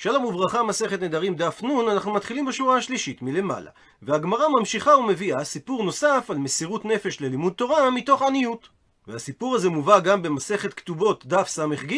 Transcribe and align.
שלום 0.00 0.24
וברכה, 0.24 0.62
מסכת 0.62 1.00
נדרים 1.02 1.34
דף 1.34 1.62
נ', 1.62 1.88
אנחנו 1.88 2.12
מתחילים 2.14 2.46
בשורה 2.46 2.76
השלישית 2.76 3.22
מלמעלה. 3.22 3.70
והגמרא 4.02 4.48
ממשיכה 4.48 4.96
ומביאה 4.96 5.44
סיפור 5.44 5.84
נוסף 5.84 6.26
על 6.30 6.38
מסירות 6.38 6.84
נפש 6.84 7.20
ללימוד 7.20 7.52
תורה 7.52 7.90
מתוך 7.90 8.22
עניות. 8.22 8.68
והסיפור 9.06 9.54
הזה 9.54 9.68
מובא 9.68 10.00
גם 10.00 10.22
במסכת 10.22 10.74
כתובות 10.74 11.26
דף 11.26 11.48
ס"ג, 11.48 11.94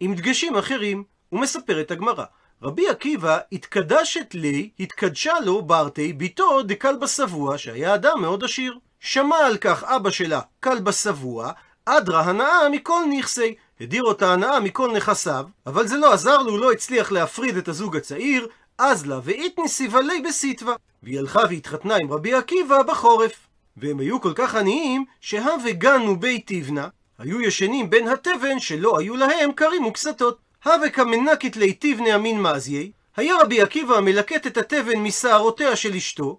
עם 0.00 0.14
דגשים 0.14 0.56
אחרים, 0.56 1.04
ומספרת 1.32 1.90
הגמרא. 1.90 2.24
רבי 2.62 2.88
עקיבא 2.88 3.38
התקדשת 3.52 4.34
לי, 4.34 4.70
התקדשה 4.80 5.40
לו 5.44 5.62
ברתי, 5.62 6.12
ביתו 6.12 6.62
דכלבא 6.62 7.06
שבוע, 7.06 7.58
שהיה 7.58 7.94
אדם 7.94 8.20
מאוד 8.20 8.44
עשיר. 8.44 8.78
שמע 9.00 9.36
על 9.36 9.56
כך 9.56 9.84
אבא 9.84 10.10
שלה, 10.10 10.40
כלבא 10.60 10.92
שבוע, 10.92 11.52
אדרא 11.84 12.22
הנאה 12.22 12.68
מכל 12.68 13.02
נכסי. 13.10 13.54
הדיר 13.80 14.02
אותה 14.02 14.32
הנאה 14.32 14.60
מכל 14.60 14.92
נכסיו, 14.92 15.46
אבל 15.66 15.86
זה 15.86 15.96
לא 15.96 16.12
עזר 16.12 16.38
לו, 16.38 16.50
הוא 16.50 16.58
לא 16.58 16.72
הצליח 16.72 17.12
להפריד 17.12 17.56
את 17.56 17.68
הזוג 17.68 17.96
הצעיר, 17.96 18.48
אז 18.78 19.06
לה 19.06 19.20
ואיתני 19.24 19.68
סיבלי 19.68 20.20
בסיטווה. 20.20 20.74
והיא 21.02 21.18
הלכה 21.18 21.40
והתחתנה 21.50 21.96
עם 21.96 22.12
רבי 22.12 22.34
עקיבא 22.34 22.82
בחורף. 22.82 23.32
והם 23.76 24.00
היו 24.00 24.20
כל 24.20 24.32
כך 24.34 24.54
עניים, 24.54 25.04
שהווה 25.20 25.72
גנו 25.72 26.20
בי 26.20 26.38
תבנה, 26.46 26.88
היו 27.18 27.40
ישנים 27.40 27.90
בין 27.90 28.08
התבן 28.08 28.58
שלא 28.58 28.98
היו 28.98 29.16
להם 29.16 29.52
כרים 29.52 29.84
וקסתות. 29.84 30.38
הווה 30.64 30.90
כמנקת 30.90 31.56
לי 31.56 31.72
תבנה 31.72 32.14
אמין 32.14 32.42
מזיי, 32.42 32.90
היה 33.16 33.34
רבי 33.40 33.62
עקיבא 33.62 34.00
מלקט 34.00 34.46
את 34.46 34.56
התבן 34.56 34.98
משערותיה 34.98 35.76
של 35.76 35.94
אשתו, 35.94 36.38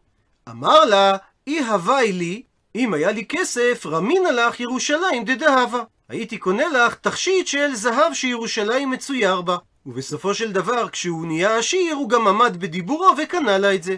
אמר 0.49 0.85
לה, 0.85 1.17
אי 1.47 1.59
הווי 1.59 2.11
לי, 2.11 2.43
אם 2.75 2.93
היה 2.93 3.11
לי 3.11 3.25
כסף, 3.25 3.85
רמינה 3.85 4.31
לך 4.31 4.59
ירושלים 4.59 5.25
דדהבה. 5.25 5.83
הייתי 6.09 6.37
קונה 6.37 6.67
לך 6.67 6.95
תכשיט 6.95 7.47
של 7.47 7.75
זהב 7.75 8.13
שירושלים 8.13 8.89
מצויר 8.89 9.41
בה. 9.41 9.57
ובסופו 9.85 10.33
של 10.33 10.51
דבר, 10.51 10.89
כשהוא 10.89 11.25
נהיה 11.25 11.57
עשיר, 11.57 11.95
הוא 11.95 12.09
גם 12.09 12.27
עמד 12.27 12.57
בדיבורו 12.59 13.13
וקנה 13.17 13.57
לה 13.57 13.75
את 13.75 13.83
זה. 13.83 13.95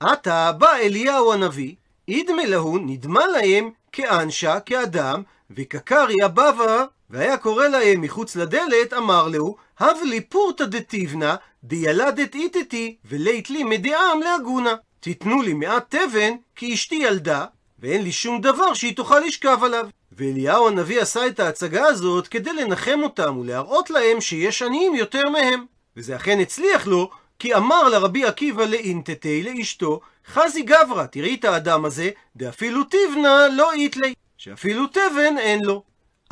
עתה 0.00 0.52
בא 0.52 0.72
אליהו 0.76 1.32
הנביא, 1.32 1.74
אידמה 2.08 2.46
להו, 2.46 2.78
נדמה 2.78 3.26
להם 3.26 3.70
כאנשה, 3.92 4.60
כאדם, 4.60 5.22
וקקריה 5.50 6.28
בבא, 6.28 6.84
והיה 7.10 7.36
קורא 7.36 7.68
להם 7.68 8.00
מחוץ 8.00 8.36
לדלת, 8.36 8.92
אמר 8.96 9.28
לו, 9.28 9.56
הב 9.78 9.96
לי 10.04 10.20
פורתא 10.20 10.64
דתיבנה, 10.64 11.36
דילדת 11.64 12.34
איתתי, 12.34 12.96
ולית 13.04 13.50
לי 13.50 13.64
מדעם 13.64 14.20
להגונה. 14.20 14.74
תיתנו 15.00 15.42
לי 15.42 15.52
מעט 15.52 15.94
תבן, 15.94 16.34
כי 16.56 16.74
אשתי 16.74 16.94
ילדה, 16.94 17.44
ואין 17.78 18.02
לי 18.02 18.12
שום 18.12 18.40
דבר 18.40 18.74
שהיא 18.74 18.96
תוכל 18.96 19.18
לשכב 19.18 19.58
עליו. 19.64 19.86
ואליהו 20.16 20.68
הנביא 20.68 21.00
עשה 21.00 21.26
את 21.26 21.40
ההצגה 21.40 21.86
הזאת 21.86 22.28
כדי 22.28 22.52
לנחם 22.52 23.00
אותם 23.02 23.38
ולהראות 23.38 23.90
להם 23.90 24.20
שיש 24.20 24.62
עניים 24.62 24.94
יותר 24.94 25.22
מהם. 25.32 25.64
וזה 25.96 26.16
אכן 26.16 26.40
הצליח 26.40 26.86
לו, 26.86 27.10
כי 27.38 27.54
אמר 27.54 27.88
לרבי 27.88 28.24
עקיבא 28.24 28.64
לאינטטי 28.64 29.42
לאשתו, 29.42 30.00
חזי 30.26 30.62
גברא, 30.62 31.06
תראי 31.06 31.34
את 31.34 31.44
האדם 31.44 31.84
הזה, 31.84 32.10
דאפילו 32.36 32.84
תבנה 32.84 33.48
לא 33.48 33.72
איתלי, 33.72 34.14
שאפילו 34.38 34.86
תבן 34.86 35.38
אין 35.38 35.64
לו. 35.64 35.82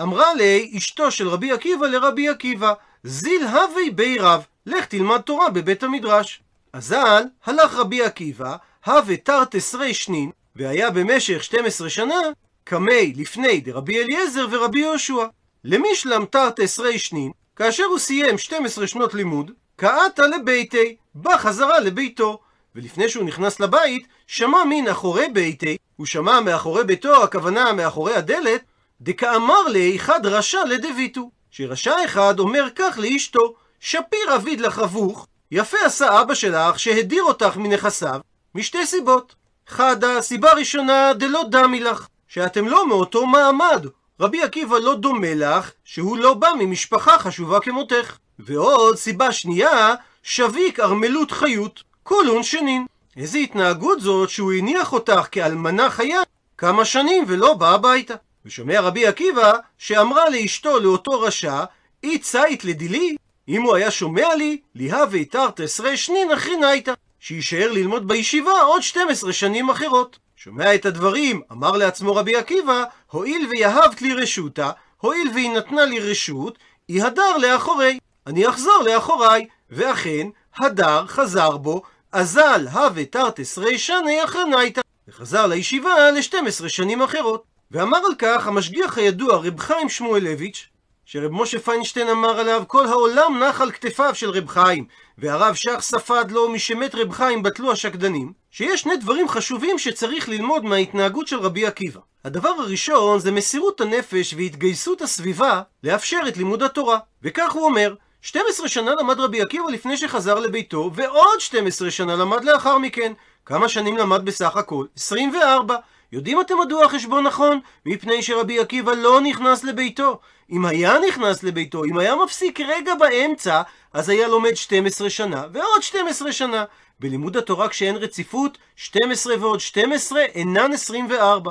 אמרה 0.00 0.34
לי 0.34 0.72
אשתו 0.76 1.10
של 1.10 1.28
רבי 1.28 1.52
עקיבא 1.52 1.86
לרבי 1.86 2.28
עקיבא, 2.28 2.72
זיל 3.04 3.46
הווי 3.46 3.90
בי 3.90 4.18
רב, 4.18 4.44
לך 4.66 4.84
תלמד 4.84 5.20
תורה 5.20 5.50
בבית 5.50 5.82
המדרש. 5.82 6.42
אזל, 6.72 7.22
הלך 7.44 7.74
רבי 7.74 8.02
עקיבא, 8.02 8.56
הווה 8.86 9.16
תרתסרי 9.16 9.94
שנין, 9.94 10.30
והיה 10.56 10.90
במשך 10.90 11.44
12 11.44 11.90
שנה 11.90 12.20
קמי 12.64 13.12
לפני 13.16 13.60
דרבי 13.60 14.02
אליעזר 14.02 14.46
ורבי 14.50 14.80
יהושע. 14.80 15.26
למשלם 15.64 16.24
תרתס 16.24 16.78
רי 16.78 16.98
שנין, 16.98 17.32
כאשר 17.56 17.84
הוא 17.84 17.98
סיים 17.98 18.38
12 18.38 18.86
שנות 18.86 19.14
לימוד, 19.14 19.50
קעתה 19.76 20.26
לביתי, 20.26 20.96
בא 21.14 21.36
חזרה 21.36 21.80
לביתו. 21.80 22.38
ולפני 22.74 23.08
שהוא 23.08 23.24
נכנס 23.24 23.60
לבית, 23.60 24.06
שמע 24.26 24.64
מן 24.64 24.88
אחורי 24.88 25.28
ביתי, 25.28 25.76
הוא 25.96 26.06
שמע 26.06 26.40
מאחורי 26.40 26.84
ביתו, 26.84 27.22
הכוונה 27.22 27.72
מאחורי 27.72 28.14
הדלת, 28.14 28.64
דקאמר 29.00 29.62
לי 29.68 29.96
אחד 29.96 30.26
רשע 30.26 30.64
לדביתו, 30.64 31.30
שרשע 31.50 31.94
אחד 32.04 32.38
אומר 32.38 32.64
כך 32.74 32.98
לאשתו, 32.98 33.54
שפיר 33.80 34.34
אביד 34.36 34.60
לך 34.60 34.78
אבוך, 34.78 35.26
יפה 35.50 35.76
עשה 35.84 36.20
אבא 36.20 36.34
שלך 36.34 36.78
שהדיר 36.78 37.22
אותך 37.22 37.56
מנכסיו, 37.56 38.20
משתי 38.54 38.86
סיבות. 38.86 39.34
חדה, 39.68 40.22
סיבה 40.22 40.52
ראשונה, 40.52 41.12
דלא 41.14 41.42
דמי 41.50 41.80
לך, 41.80 42.06
שאתם 42.34 42.68
לא 42.68 42.88
מאותו 42.88 43.26
מעמד. 43.26 43.86
רבי 44.20 44.42
עקיבא 44.42 44.78
לא 44.78 44.94
דומה 44.94 45.34
לך, 45.34 45.70
שהוא 45.84 46.16
לא 46.16 46.34
בא 46.34 46.48
ממשפחה 46.58 47.18
חשובה 47.18 47.60
כמותך. 47.60 48.16
ועוד 48.38 48.96
סיבה 48.96 49.32
שנייה, 49.32 49.94
שביק 50.22 50.80
ארמלות 50.80 51.30
חיות, 51.30 51.82
כולון 52.02 52.42
שנין. 52.42 52.86
איזה 53.16 53.38
התנהגות 53.38 54.00
זאת 54.00 54.30
שהוא 54.30 54.52
הניח 54.52 54.92
אותך 54.92 55.28
כאלמנה 55.32 55.90
חיה 55.90 56.20
כמה 56.58 56.84
שנים 56.84 57.24
ולא 57.28 57.54
בא 57.54 57.74
הביתה. 57.74 58.14
ושומע 58.44 58.80
רבי 58.80 59.06
עקיבא 59.06 59.52
שאמרה 59.78 60.30
לאשתו 60.30 60.80
לאותו 60.80 61.20
רשע, 61.20 61.64
אי 62.02 62.18
צית 62.18 62.64
לדילי, 62.64 63.16
אם 63.48 63.62
הוא 63.62 63.74
היה 63.74 63.90
שומע 63.90 64.34
לי, 64.34 64.60
ליהווה 64.74 65.24
תרתס 65.24 65.80
רי 65.80 65.96
שנין 65.96 66.32
אחי 66.32 66.56
נייתא. 66.56 66.92
שיישאר 67.20 67.72
ללמוד 67.72 68.08
בישיבה 68.08 68.60
עוד 68.60 68.82
12 68.82 69.32
שנים 69.32 69.70
אחרות. 69.70 70.18
שומע 70.44 70.74
את 70.74 70.86
הדברים, 70.86 71.42
אמר 71.52 71.70
לעצמו 71.70 72.14
רבי 72.14 72.36
עקיבא, 72.36 72.84
הואיל 73.10 73.46
ויהבת 73.50 74.02
לי 74.02 74.14
רשותה, 74.14 74.70
הואיל 74.98 75.30
והיא 75.34 75.50
נתנה 75.50 75.84
לי 75.84 76.00
רשות, 76.00 76.58
היא 76.88 77.04
הדר 77.04 77.36
לאחורי. 77.36 77.98
אני 78.26 78.48
אחזור 78.48 78.82
לאחוריי. 78.84 79.46
ואכן, 79.70 80.26
הדר 80.56 81.06
חזר 81.06 81.56
בו, 81.56 81.82
אזל 82.12 82.66
הווה 82.72 83.04
תרתס 83.04 83.58
רי 83.58 83.78
שני 83.78 84.24
אחרנייתא. 84.24 84.80
וחזר 85.08 85.46
לישיבה 85.46 86.10
ל-12 86.10 86.68
שנים 86.68 87.02
אחרות. 87.02 87.44
ואמר 87.70 87.98
על 87.98 88.14
כך 88.18 88.46
המשגיח 88.46 88.98
הידוע 88.98 89.36
רב 89.36 89.60
חיים 89.60 89.88
שמואלביץ', 89.88 90.68
שרב 91.12 91.32
משה 91.32 91.58
פיינשטיין 91.58 92.08
אמר 92.08 92.40
עליו, 92.40 92.62
כל 92.66 92.86
העולם 92.86 93.42
נח 93.42 93.60
על 93.60 93.72
כתפיו 93.72 94.14
של 94.14 94.30
רב 94.30 94.48
חיים, 94.48 94.84
והרב 95.18 95.54
שך 95.54 95.78
ספד 95.80 96.30
לו 96.30 96.48
משמת 96.48 96.94
רב 96.94 97.12
חיים 97.12 97.42
בטלו 97.42 97.72
השקדנים, 97.72 98.32
שיש 98.50 98.80
שני 98.80 98.96
דברים 98.96 99.28
חשובים 99.28 99.78
שצריך 99.78 100.28
ללמוד 100.28 100.64
מההתנהגות 100.64 101.28
של 101.28 101.38
רבי 101.38 101.66
עקיבא. 101.66 102.00
הדבר 102.24 102.48
הראשון 102.48 103.18
זה 103.18 103.30
מסירות 103.30 103.80
הנפש 103.80 104.34
והתגייסות 104.34 105.02
הסביבה 105.02 105.62
לאפשר 105.84 106.20
את 106.28 106.36
לימוד 106.36 106.62
התורה. 106.62 106.98
וכך 107.22 107.52
הוא 107.52 107.64
אומר, 107.64 107.94
12 108.22 108.68
שנה 108.68 108.90
למד 109.00 109.20
רבי 109.20 109.42
עקיבא 109.42 109.70
לפני 109.70 109.96
שחזר 109.96 110.34
לביתו, 110.34 110.90
ועוד 110.94 111.40
12 111.40 111.90
שנה 111.90 112.16
למד 112.16 112.44
לאחר 112.44 112.78
מכן. 112.78 113.12
כמה 113.46 113.68
שנים 113.68 113.96
למד 113.96 114.24
בסך 114.24 114.56
הכל? 114.56 114.86
24. 114.96 115.76
יודעים 116.12 116.40
אתם 116.40 116.54
מדוע 116.60 116.84
החשבון 116.84 117.26
נכון? 117.26 117.60
מפני 117.86 118.22
שרבי 118.22 118.60
עקיבא 118.60 118.92
לא 118.92 119.20
נכנס 119.20 119.64
לביתו. 119.64 120.20
אם 120.50 120.66
היה 120.66 120.94
נכנס 121.08 121.42
לביתו, 121.42 121.84
אם 121.84 121.98
היה 121.98 122.16
מפסיק 122.24 122.60
רגע 122.60 122.94
באמצע, 122.94 123.62
אז 123.92 124.08
היה 124.08 124.28
לומד 124.28 124.54
12 124.54 125.10
שנה, 125.10 125.44
ועוד 125.52 125.82
12 125.82 126.32
שנה. 126.32 126.64
בלימוד 127.00 127.36
התורה 127.36 127.68
כשאין 127.68 127.96
רציפות, 127.96 128.58
12 128.76 129.34
ועוד 129.40 129.60
12 129.60 130.22
אינן 130.22 130.72
24. 130.72 131.50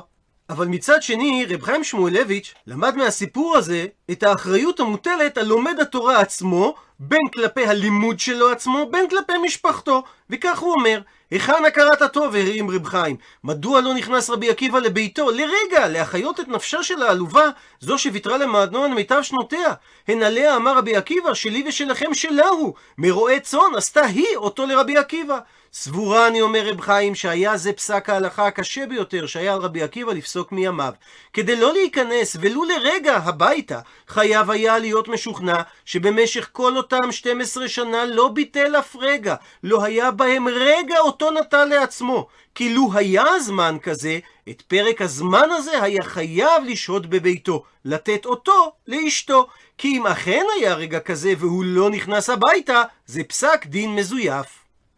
אבל 0.50 0.68
מצד 0.68 1.04
שני, 1.04 1.46
רב 1.50 1.62
חיים 1.62 1.84
שמואלביץ' 1.84 2.54
למד 2.68 2.96
מהסיפור 2.96 3.58
הזה 3.58 3.86
את 4.12 4.24
האחריות 4.24 4.80
המוטלת 4.80 5.38
על 5.38 5.46
לומד 5.46 5.80
התורה 5.80 6.20
עצמו, 6.20 6.76
בין 7.00 7.28
כלפי 7.34 7.68
הלימוד 7.68 8.20
שלו 8.20 8.50
עצמו, 8.50 8.90
בין 8.92 9.10
כלפי 9.10 9.38
משפחתו. 9.46 10.04
וכך 10.32 10.60
הוא 10.60 10.74
אומר, 10.74 11.02
היכן 11.32 11.66
הכרת 11.68 12.02
הטוב, 12.02 12.36
הרים 12.36 12.72
רב 12.72 12.86
חיים? 12.86 13.16
מדוע 13.44 13.82
לא 13.82 13.94
נכנס 13.94 14.30
רבי 14.30 14.50
עקיבא 14.50 14.80
לביתו 14.80 15.32
לרגע 15.32 15.88
להחיות 15.88 16.40
את 16.40 16.48
נפשה 16.48 16.84
של 16.84 17.02
העלובה, 17.02 17.50
זו 17.80 17.98
שוויתרה 17.98 18.38
למעדנון 18.38 18.94
מיטב 18.94 19.22
שנותיה? 19.22 19.74
הן 20.08 20.24
עליה 20.24 20.56
אמר 20.56 20.78
רבי 20.78 20.96
עקיבא, 20.96 21.34
שלי 21.34 21.64
ושלכם 21.68 22.14
שלה 22.14 22.48
הוא, 22.48 22.74
מרועה 22.98 23.40
צאן 23.40 23.76
עשתה 23.78 24.06
היא 24.06 24.36
אותו 24.36 24.66
לרבי 24.66 24.98
עקיבא. 24.98 25.40
סבורה 25.74 26.28
אני 26.28 26.42
אומר 26.42 26.68
רב 26.68 26.82
חיים 26.82 27.16
שהיה 27.16 27.58
זה 27.58 27.74
פסק 27.74 28.10
ההלכה 28.10 28.48
הקשה 28.48 28.86
ביותר 28.86 29.26
שהיה 29.28 29.54
על 29.54 29.60
רבי 29.60 29.84
עקיבא 29.84 30.14
לפסוק 30.14 30.52
מימיו. 30.52 30.94
כדי 31.34 31.56
לא 31.56 31.74
להיכנס 31.74 32.38
ולו 32.40 32.64
לרגע 32.64 33.18
הביתה, 33.18 33.80
חייב 34.08 34.52
היה 34.52 34.80
להיות 34.80 35.08
משוכנע 35.08 35.62
שבמשך 35.86 36.50
כל 36.52 36.78
אותם 36.78 37.12
12 37.12 37.68
שנה 37.68 38.06
לא 38.06 38.28
ביטל 38.28 38.76
אף 38.80 38.96
רגע, 39.00 39.36
לא 39.64 39.84
היה 39.84 40.12
בהם 40.22 40.48
רגע 40.48 41.00
אותו 41.00 41.32
נטל 41.32 41.66
לעצמו. 41.66 42.28
כי 42.56 42.74
לו 42.74 42.90
היה 42.94 43.40
זמן 43.40 43.78
כזה, 43.82 44.20
את 44.50 44.62
פרק 44.62 45.02
הזמן 45.02 45.50
הזה 45.52 45.84
היה 45.84 46.04
חייב 46.04 46.64
לשהות 46.66 47.06
בביתו, 47.06 47.64
לתת 47.86 48.26
אותו 48.26 48.72
לאשתו. 48.88 49.48
כי 49.78 49.88
אם 49.98 50.08
אכן 50.08 50.46
היה 50.58 50.74
רגע 50.74 51.00
כזה 51.00 51.34
והוא 51.38 51.64
לא 51.66 51.90
נכנס 51.90 52.30
הביתה, 52.30 52.84
זה 53.06 53.24
פסק 53.24 53.66
דין 53.66 53.96
מזויף. 53.96 54.48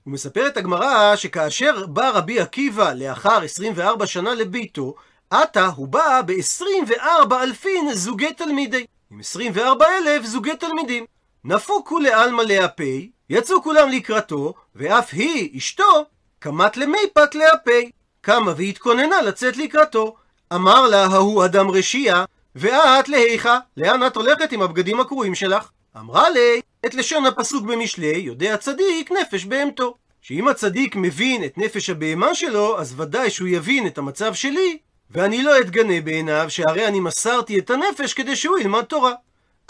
ומספרת 0.08 0.58
הגמרא 0.58 1.16
שכאשר 1.16 1.86
בא 1.88 2.10
רבי 2.10 2.40
עקיבא 2.40 2.94
לאחר 2.94 3.44
24 3.44 4.06
שנה 4.06 4.34
לביתו, 4.34 4.96
עתה 5.30 5.66
הוא 5.66 5.88
בא 5.88 6.22
ב-24 6.25 7.34
אלפין 7.44 7.94
זוגי 7.94 8.34
תלמידי, 8.34 8.86
עם 9.12 9.20
24 9.20 9.86
אלף 9.98 10.25
זוגי 10.25 10.56
תלמידים. 10.56 11.12
נפוקו 11.45 12.00
לעלמא 12.00 12.42
להפי, 12.42 13.12
יצאו 13.30 13.63
כולם 13.63 13.90
לקראתו, 13.90 14.54
ואף 14.75 15.10
היא, 15.12 15.57
אשתו, 15.57 16.06
קמת 16.40 16.78
למי 16.78 16.98
פת 17.13 17.36
להפי. 17.36 17.92
קמה 18.22 18.54
והתכוננה 18.57 19.22
לצאת 19.22 19.57
לקראתו. 19.57 20.16
אמר 20.54 20.88
לה 20.88 21.06
ההוא 21.06 21.45
אדם 21.45 21.69
רשייה, 21.69 22.25
ואת 22.56 23.10
להיכה, 23.10 23.60
לאן 23.78 24.07
את 24.07 24.16
הולכת 24.16 24.51
עם 24.51 24.62
הבגדים 24.62 25.00
הקרועים 25.00 25.36
שלך? 25.36 25.69
אמרה 25.98 26.30
לי, 26.30 26.62
את 26.86 26.94
לשון 26.94 27.25
הפסוק 27.25 27.63
במשלי, 27.66 28.18
יודע 28.18 28.57
צדיק 28.57 29.12
נפש 29.12 29.46
בהמתו. 29.46 29.96
שאם 30.22 30.48
הצדיק 30.48 30.96
מבין 30.96 31.44
את 31.44 31.57
נפש 31.57 31.89
הבהמה 31.89 32.36
שלו, 32.36 32.80
אז 32.80 33.00
ודאי 33.00 33.30
שהוא 33.30 33.48
יבין 33.48 33.88
את 33.88 33.98
המצב 33.98 34.34
שלי, 34.34 34.78
ואני 35.12 35.44
לא 35.44 35.60
אתגנה 35.60 36.01
בעיניו, 36.01 36.46
שהרי 36.50 36.88
אני 36.88 37.00
מסרתי 37.00 37.60
את 37.60 37.69
הנפש 37.69 38.13
כדי 38.13 38.36
שהוא 38.36 38.57
ילמד 38.57 38.84
תורה. 38.84 39.13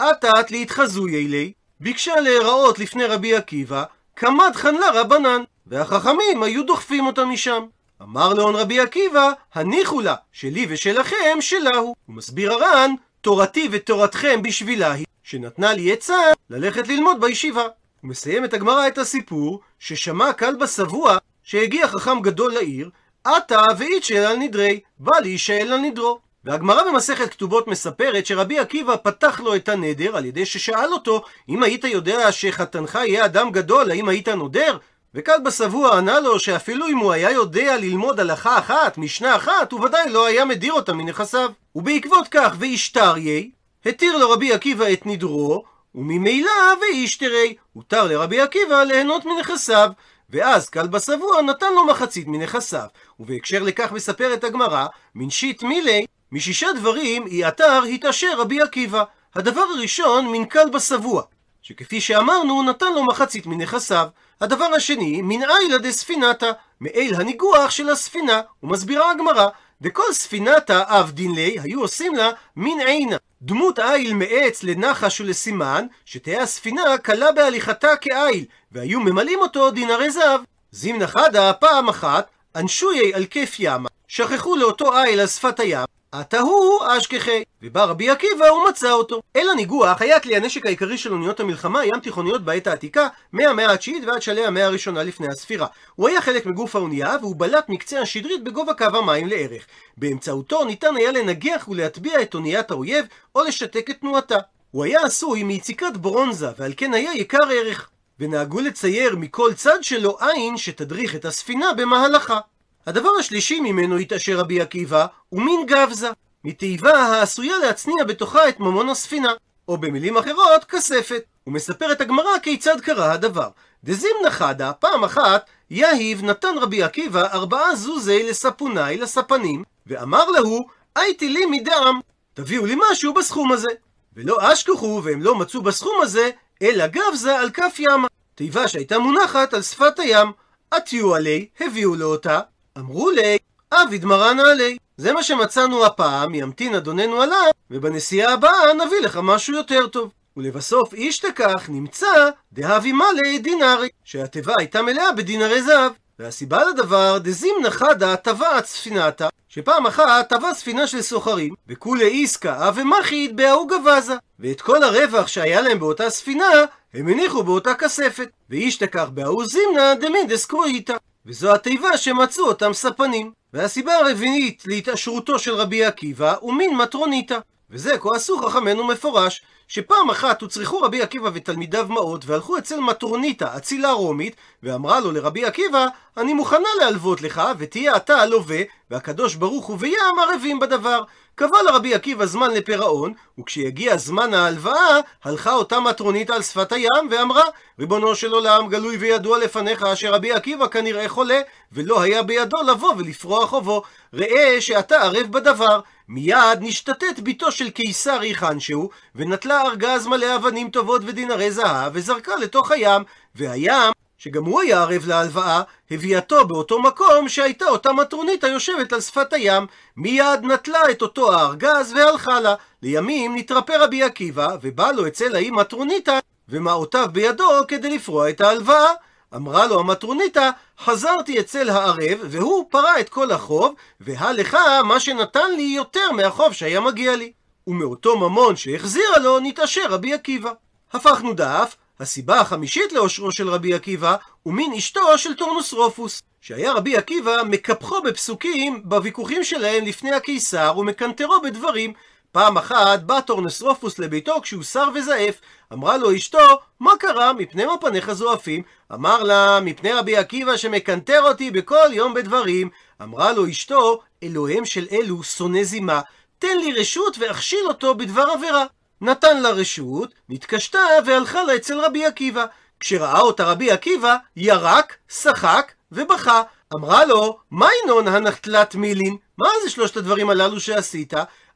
אט-אט 0.02 0.50
להתחזוי 0.50 1.14
אלי, 1.14 1.52
ביקשה 1.84 2.20
להיראות 2.20 2.78
לפני 2.78 3.04
רבי 3.04 3.36
עקיבא, 3.36 3.84
קמד 4.14 4.50
חנלה 4.54 4.90
רבנן, 4.90 5.42
והחכמים 5.66 6.42
היו 6.42 6.66
דוחפים 6.66 7.06
אותה 7.06 7.24
משם. 7.24 7.64
אמר 8.02 8.34
לאון 8.34 8.56
רבי 8.56 8.80
עקיבא, 8.80 9.32
הניחו 9.54 10.00
לה, 10.00 10.14
שלי 10.32 10.66
ושלכם, 10.68 11.38
שלה 11.40 11.76
הוא. 11.76 11.94
הוא 12.06 12.16
מסביר 12.16 12.52
הר"ן, 12.52 12.90
תורתי 13.20 13.68
ותורתכם 13.70 14.42
בשבילה 14.42 14.92
היא, 14.92 15.06
שנתנה 15.22 15.72
לי 15.72 15.92
עצה 15.92 16.18
ללכת 16.50 16.88
ללמוד 16.88 17.20
בישיבה. 17.20 17.62
הוא 17.62 18.10
מסיים 18.10 18.44
את 18.44 18.54
הגמרא 18.54 18.88
את 18.88 18.98
הסיפור, 18.98 19.60
ששמע 19.78 20.32
כלבא 20.32 20.66
שבוע, 20.66 21.18
שהגיע 21.42 21.88
חכם 21.88 22.20
גדול 22.20 22.52
לעיר, 22.52 22.90
עתה 23.24 23.62
ואיצ'ל 23.78 24.16
על 24.16 24.36
נדרי, 24.36 24.80
בא 24.98 25.18
להישאל 25.18 25.72
על 25.72 25.80
נדרו. 25.80 26.18
והגמרא 26.44 26.82
במסכת 26.90 27.30
כתובות 27.30 27.68
מספרת 27.68 28.26
שרבי 28.26 28.58
עקיבא 28.58 28.96
פתח 28.96 29.40
לו 29.40 29.56
את 29.56 29.68
הנדר 29.68 30.16
על 30.16 30.24
ידי 30.24 30.46
ששאל 30.46 30.92
אותו 30.92 31.22
אם 31.48 31.62
היית 31.62 31.84
יודע 31.84 32.32
שחתנך 32.32 32.94
יהיה 32.94 33.24
אדם 33.24 33.50
גדול, 33.50 33.90
האם 33.90 34.08
היית 34.08 34.28
נודר? 34.28 34.78
וכלבא 35.14 35.50
שבוע 35.50 35.98
ענה 35.98 36.20
לו 36.20 36.38
שאפילו 36.38 36.86
אם 36.88 36.98
הוא 36.98 37.12
היה 37.12 37.30
יודע 37.30 37.76
ללמוד 37.76 38.20
הלכה 38.20 38.58
אחת, 38.58 38.98
משנה 38.98 39.36
אחת, 39.36 39.72
הוא 39.72 39.80
ודאי 39.80 40.10
לא 40.10 40.26
היה 40.26 40.44
מדיר 40.44 40.72
אותה 40.72 40.92
מנכסיו. 40.92 41.50
ובעקבות 41.74 42.28
כך 42.30 42.54
ואישתריה, 42.58 43.42
התיר 43.86 44.16
לו 44.16 44.30
רבי 44.30 44.52
עקיבא 44.52 44.92
את 44.92 45.06
נדרו, 45.06 45.64
וממילא 45.94 46.50
ואישתרי, 46.80 47.54
הותר 47.72 48.04
לרבי 48.04 48.40
עקיבא 48.40 48.82
ליהנות 48.82 49.24
מנכסיו. 49.24 49.90
ואז 50.30 50.68
כלבא 50.68 50.98
שבוע 50.98 51.42
נתן 51.42 51.72
לו 51.74 51.86
מחצית 51.86 52.26
מנכסיו. 52.28 52.86
ובהקשר 53.20 53.62
לכך 53.62 53.92
מספרת 53.92 54.44
הגמרא, 54.44 54.86
מנשית 55.14 55.62
מילי, 55.62 56.06
משישה 56.34 56.72
דברים 56.72 57.24
יעתר 57.26 57.82
התעשר 57.82 58.32
רבי 58.38 58.60
עקיבא. 58.60 59.04
הדבר 59.34 59.60
הראשון, 59.60 60.28
מן 60.28 60.44
כלבא 60.44 60.78
שבוע, 60.78 61.22
שכפי 61.62 62.00
שאמרנו, 62.00 62.62
נתן 62.62 62.92
לו 62.94 63.04
מחצית 63.04 63.46
מנכסיו. 63.46 64.06
הדבר 64.40 64.64
השני, 64.64 65.22
מן 65.22 65.42
איילה 65.42 65.78
דספינתה, 65.78 66.50
מאל 66.80 67.12
הניגוח 67.16 67.70
של 67.70 67.90
הספינה, 67.90 68.40
ומסבירה 68.62 69.10
הגמרא, 69.10 69.48
וכל 69.82 70.12
ספינתה 70.12 70.82
אב 70.86 71.10
דין 71.10 71.34
לי, 71.34 71.56
היו 71.62 71.80
עושים 71.80 72.14
לה 72.14 72.30
מין 72.56 72.80
עינה, 72.80 73.16
דמות 73.42 73.78
איל 73.78 74.14
מעץ 74.14 74.62
לנחש 74.62 75.20
ולסימן, 75.20 75.86
שתהא 76.04 76.40
הספינה 76.40 76.98
קלה 76.98 77.32
בהליכתה 77.32 77.96
כאיל, 77.96 78.44
והיו 78.72 79.00
ממלאים 79.00 79.38
אותו 79.38 79.70
דינרי 79.70 80.10
זהב. 80.10 80.40
זימנה 80.70 81.06
חדה 81.06 81.52
פעם 81.52 81.88
אחת, 81.88 82.26
אנשויי 82.56 83.14
על 83.14 83.24
כיף 83.24 83.56
ימה, 83.58 83.88
שכחו 84.08 84.56
לאותו 84.56 85.02
איל 85.02 85.20
על 85.20 85.26
שפת 85.26 85.60
הים, 85.60 85.84
עתה 86.20 86.40
הוא 86.40 86.80
אשכחי, 86.88 87.42
ובא 87.62 87.84
רבי 87.84 88.10
עקיבא 88.10 88.44
ומצא 88.44 88.92
אותו. 88.92 89.22
אל 89.36 89.50
הניגוח 89.50 90.02
היה 90.02 90.20
כלי 90.20 90.36
הנשק 90.36 90.66
העיקרי 90.66 90.98
של 90.98 91.12
אוניות 91.12 91.40
המלחמה 91.40 91.84
ים 91.84 92.00
תיכוניות 92.02 92.44
בעת 92.44 92.66
העתיקה, 92.66 93.08
מהמאה 93.32 93.72
התשיעית 93.72 94.04
ועד 94.04 94.22
שלהי 94.22 94.46
המאה 94.46 94.66
הראשונה 94.66 95.02
לפני 95.02 95.28
הספירה. 95.28 95.66
הוא 95.94 96.08
היה 96.08 96.20
חלק 96.20 96.46
מגוף 96.46 96.76
האונייה, 96.76 97.16
והוא 97.20 97.36
בלט 97.36 97.68
מקצה 97.68 98.00
השדרית 98.00 98.44
בגובה 98.44 98.74
קו 98.74 98.84
המים 98.84 99.28
לערך. 99.28 99.66
באמצעותו 99.96 100.64
ניתן 100.64 100.96
היה 100.96 101.12
לנגח 101.12 101.68
ולהטביע 101.68 102.22
את 102.22 102.34
אוניית 102.34 102.70
האויב, 102.70 103.06
או 103.34 103.42
לשתק 103.44 103.90
את 103.90 104.00
תנועתה. 104.00 104.38
הוא 104.70 104.84
היה 104.84 105.00
עשוי 105.02 105.42
מיציקת 105.42 105.96
ברונזה, 105.96 106.48
ועל 106.58 106.72
כן 106.76 106.94
היה 106.94 107.14
יקר 107.14 107.48
ערך. 107.50 107.88
ונהגו 108.20 108.60
לצייר 108.60 109.16
מכל 109.16 109.52
צד 109.54 109.78
שלו 109.82 110.16
עין 110.20 110.56
שתדריך 110.56 111.14
את 111.14 111.24
הספינה 111.24 111.72
במהלכה. 111.72 112.38
הדבר 112.86 113.10
השלישי 113.18 113.60
ממנו 113.60 113.96
התעשר 113.96 114.38
רבי 114.38 114.60
עקיבא 114.60 115.06
הוא 115.28 115.42
מין 115.42 115.66
גבזה, 115.66 116.10
מתיבה 116.44 116.92
העשויה 116.92 117.58
להצניע 117.58 118.04
בתוכה 118.04 118.48
את 118.48 118.60
ממון 118.60 118.88
הספינה, 118.88 119.32
או 119.68 119.78
במילים 119.78 120.16
אחרות, 120.16 120.64
כספת. 120.68 121.22
הוא 121.44 121.54
מספר 121.54 121.92
את 121.92 122.00
הגמרא 122.00 122.38
כיצד 122.42 122.80
קרה 122.80 123.12
הדבר. 123.12 123.48
דזימנה 123.84 124.30
חדה, 124.30 124.72
פעם 124.72 125.04
אחת, 125.04 125.50
יהיב 125.70 126.24
נתן 126.24 126.54
רבי 126.60 126.82
עקיבא 126.82 127.26
ארבעה 127.32 127.76
זוזי 127.76 128.22
לספוני, 128.22 128.96
לספנים, 128.96 129.64
ואמר 129.86 130.30
להו, 130.30 130.66
הייתי 130.96 131.28
לי 131.28 131.46
מדעם, 131.46 132.00
תביאו 132.34 132.66
לי 132.66 132.74
משהו 132.90 133.14
בסכום 133.14 133.52
הזה. 133.52 133.68
ולא 134.16 134.52
אשכחו, 134.52 135.00
והם 135.04 135.22
לא 135.22 135.34
מצאו 135.34 135.62
בסכום 135.62 136.02
הזה, 136.02 136.30
אלא 136.62 136.86
גבזה 136.86 137.38
על 137.38 137.50
כף 137.50 137.76
ימה. 137.78 138.08
תיבה 138.34 138.68
שהייתה 138.68 138.98
מונחת 138.98 139.54
על 139.54 139.62
שפת 139.62 139.98
הים. 139.98 140.32
עטיו 140.70 141.14
עלי, 141.14 141.48
הביאו 141.60 141.94
לו 141.94 142.06
אותה, 142.06 142.40
אמרו 142.78 143.10
לי, 143.10 143.38
אביד 143.74 144.04
מרן 144.04 144.40
עלי. 144.40 144.76
זה 144.96 145.12
מה 145.12 145.22
שמצאנו 145.22 145.86
הפעם, 145.86 146.34
ימתין 146.34 146.74
אדוננו 146.74 147.22
עליו, 147.22 147.50
ובנסיעה 147.70 148.32
הבאה 148.32 148.74
נביא 148.74 149.00
לך 149.00 149.18
משהו 149.22 149.54
יותר 149.54 149.86
טוב. 149.86 150.10
ולבסוף 150.36 150.94
איש 150.94 151.18
תקח 151.18 151.68
נמצא 151.68 152.30
דהבי 152.52 152.92
מלא 152.92 153.38
דינארי, 153.42 153.88
שהתיבה 154.04 154.54
הייתה 154.58 154.82
מלאה 154.82 155.12
בדינרי 155.12 155.62
זהב. 155.62 155.92
והסיבה 156.18 156.64
לדבר, 156.64 157.18
דזימנה 157.18 157.70
חדה 157.70 158.16
טבעת 158.16 158.66
ספינתה, 158.66 159.28
שפעם 159.48 159.86
אחת 159.86 160.28
טבע 160.28 160.54
ספינה 160.54 160.86
של 160.86 161.02
סוחרים, 161.02 161.54
וכולי 161.68 162.08
איסקא 162.08 162.70
ומחיד 162.74 163.36
בהאו 163.36 163.66
גבזה, 163.66 164.14
ואת 164.38 164.60
כל 164.60 164.82
הרווח 164.82 165.26
שהיה 165.26 165.60
להם 165.60 165.78
באותה 165.78 166.10
ספינה, 166.10 166.64
הם 166.94 167.08
הניחו 167.08 167.42
באותה 167.42 167.74
כספת, 167.74 168.28
ואיש 168.50 168.76
תקח 168.76 169.08
בהאו 169.12 169.44
זימנה 169.44 169.94
דמידס 169.94 170.44
קרואיתא. 170.44 170.96
וזו 171.26 171.54
התיבה 171.54 171.96
שמצאו 171.96 172.44
אותם 172.44 172.72
ספנים. 172.72 173.32
והסיבה 173.52 173.96
הרביעית 173.96 174.62
להתעשרותו 174.66 175.38
של 175.38 175.54
רבי 175.54 175.84
עקיבא 175.84 176.34
הוא 176.40 176.54
מין 176.54 176.76
מטרוניתא. 176.76 177.38
וזה 177.70 177.98
כועסו 177.98 178.38
חכמינו 178.38 178.84
מפורש, 178.84 179.42
שפעם 179.68 180.10
אחת 180.10 180.42
הוצרכו 180.42 180.78
רבי 180.78 181.02
עקיבא 181.02 181.30
ותלמידיו 181.34 181.86
מעות, 181.88 182.24
והלכו 182.26 182.58
אצל 182.58 182.80
מטרוניתא, 182.80 183.56
אצילה 183.56 183.92
רומית, 183.92 184.36
ואמרה 184.62 185.00
לו 185.00 185.12
לרבי 185.12 185.44
עקיבא, 185.44 185.86
אני 186.16 186.34
מוכנה 186.34 186.68
להלוות 186.80 187.22
לך, 187.22 187.42
ותהיה 187.58 187.96
אתה 187.96 188.16
הלווה, 188.16 188.60
והקדוש 188.90 189.34
ברוך 189.34 189.66
הוא 189.66 189.76
וים 189.80 190.18
ערבים 190.22 190.60
בדבר. 190.60 191.02
קבע 191.34 191.62
לרבי 191.62 191.94
עקיבא 191.94 192.26
זמן 192.26 192.50
לפירעון, 192.50 193.12
וכשיגיע 193.38 193.96
זמן 193.96 194.34
ההלוואה, 194.34 195.00
הלכה 195.24 195.52
אותה 195.52 195.80
מטרונית 195.80 196.30
על 196.30 196.42
שפת 196.42 196.72
הים 196.72 197.08
ואמרה, 197.10 197.44
ריבונו 197.78 198.14
של 198.14 198.32
עולם, 198.32 198.68
גלוי 198.68 198.96
וידוע 198.96 199.38
לפניך 199.38 199.86
שרבי 199.94 200.32
עקיבא 200.32 200.66
כנראה 200.66 201.08
חולה, 201.08 201.40
ולא 201.72 202.02
היה 202.02 202.22
בידו 202.22 202.56
לבוא 202.66 202.94
ולפרוע 202.96 203.46
חובו. 203.46 203.82
ראה 204.14 204.60
שאתה 204.60 205.02
ערב 205.02 205.26
בדבר. 205.32 205.80
מיד 206.08 206.58
נשתתת 206.60 207.20
בתו 207.22 207.52
של 207.52 207.70
קיסר 207.70 208.20
היכן 208.20 208.60
שהוא, 208.60 208.90
ונטלה 209.14 209.62
ארגז 209.62 210.06
מלא 210.06 210.36
אבנים 210.36 210.70
טובות 210.70 211.02
ודינרי 211.04 211.50
זהב, 211.50 211.92
וזרקה 211.94 212.36
לתוך 212.36 212.70
הים, 212.70 213.02
והים 213.34 213.92
שגם 214.24 214.44
הוא 214.44 214.60
היה 214.60 214.82
ערב 214.82 215.06
להלוואה, 215.06 215.62
הביאתו 215.90 216.46
באותו 216.46 216.82
מקום 216.82 217.28
שהייתה 217.28 217.68
אותה 217.68 217.92
מטרונית 217.92 218.44
היושבת 218.44 218.92
על 218.92 219.00
שפת 219.00 219.32
הים. 219.32 219.66
מיד 219.96 220.40
נטלה 220.42 220.90
את 220.90 221.02
אותו 221.02 221.32
הארגז 221.32 221.92
והלכה 221.92 222.40
לה. 222.40 222.54
לימים 222.82 223.36
נתרפא 223.36 223.72
רבי 223.72 224.02
עקיבא, 224.02 224.56
ובא 224.62 224.90
לו 224.90 225.06
אצל 225.06 225.36
האי 225.36 225.50
מטרוניתא, 225.50 226.18
ומעותיו 226.48 227.08
בידו 227.12 227.50
כדי 227.68 227.90
לפרוע 227.90 228.30
את 228.30 228.40
ההלוואה. 228.40 228.90
אמרה 229.34 229.66
לו 229.66 229.80
המטרוניתא, 229.80 230.50
חזרתי 230.84 231.40
אצל 231.40 231.70
הערב, 231.70 232.18
והוא 232.22 232.66
פרע 232.70 233.00
את 233.00 233.08
כל 233.08 233.30
החוב, 233.30 233.74
והלך 234.00 234.56
מה 234.84 235.00
שנתן 235.00 235.50
לי 235.56 235.72
יותר 235.76 236.12
מהחוב 236.12 236.52
שהיה 236.52 236.80
מגיע 236.80 237.16
לי. 237.16 237.32
ומאותו 237.66 238.18
ממון 238.18 238.56
שהחזירה 238.56 239.18
לו, 239.18 239.40
נתעשר 239.40 239.86
רבי 239.88 240.14
עקיבא. 240.14 240.52
הפכנו 240.92 241.34
דף, 241.34 241.76
הסיבה 242.00 242.40
החמישית 242.40 242.92
לאושרו 242.92 243.32
של 243.32 243.48
רבי 243.48 243.74
עקיבא 243.74 244.16
הוא 244.42 244.54
מין 244.54 244.72
אשתו 244.72 245.18
של 245.18 245.34
טורנוס 245.34 245.72
רופוס, 245.72 246.22
שהיה 246.40 246.72
רבי 246.72 246.96
עקיבא 246.96 247.42
מקפחו 247.44 248.02
בפסוקים 248.02 248.82
בוויכוחים 248.84 249.44
שלהם 249.44 249.84
לפני 249.84 250.12
הקיסר 250.12 250.74
ומקנטרו 250.78 251.40
בדברים. 251.40 251.92
פעם 252.32 252.58
אחת 252.58 253.02
בא 253.02 253.20
טורנוס 253.20 253.62
רופוס 253.62 253.98
לביתו 253.98 254.40
כשהוא 254.42 254.62
סר 254.62 254.88
וזעף. 254.94 255.34
אמרה 255.72 255.96
לו 255.96 256.16
אשתו, 256.16 256.58
מה 256.80 256.92
קרה? 256.98 257.32
מפני 257.32 257.64
מה 257.64 257.72
פניך 257.80 258.12
זועפים? 258.12 258.62
אמר 258.94 259.22
לה, 259.22 259.60
מפני 259.60 259.92
רבי 259.92 260.16
עקיבא 260.16 260.56
שמקנטר 260.56 261.22
אותי 261.22 261.50
בכל 261.50 261.88
יום 261.92 262.14
בדברים. 262.14 262.70
אמרה 263.02 263.32
לו 263.32 263.50
אשתו, 263.50 264.00
אלוהים 264.22 264.64
של 264.64 264.86
אלו 264.92 265.22
שונא 265.22 265.62
זימה, 265.62 266.00
תן 266.38 266.58
לי 266.58 266.72
רשות 266.72 267.16
ואכשיל 267.18 267.66
אותו 267.68 267.94
בדבר 267.94 268.26
עבירה. 268.34 268.64
נתן 269.04 269.42
לה 269.42 269.50
רשות, 269.50 270.14
נתקשתה 270.28 270.78
והלכה 271.06 271.42
לה 271.42 271.56
אצל 271.56 271.80
רבי 271.80 272.06
עקיבא. 272.06 272.46
כשראה 272.80 273.20
אותה 273.20 273.44
רבי 273.44 273.70
עקיבא, 273.70 274.16
ירק, 274.36 274.96
שחק 275.08 275.72
ובכה. 275.92 276.42
אמרה 276.74 277.04
לו, 277.04 277.38
מה 277.50 277.68
ינון 277.84 278.08
הנחתלת 278.08 278.74
מילין? 278.74 279.16
מה 279.38 279.48
זה 279.62 279.70
שלושת 279.70 279.96
הדברים 279.96 280.30
הללו 280.30 280.60
שעשית? 280.60 281.14